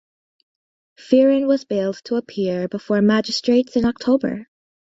Fearon 0.97 1.45
was 1.45 1.63
bailed 1.63 2.01
to 2.05 2.15
appear 2.15 2.67
before 2.67 3.03
magistrates 3.03 3.75
in 3.75 3.85
October. 3.85 4.47